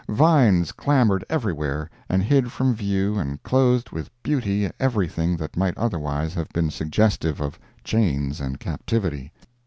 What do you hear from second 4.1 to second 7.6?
beauty everything that might otherwise have been suggestive of